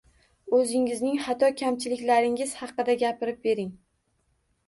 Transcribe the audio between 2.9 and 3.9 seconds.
gapirib bering.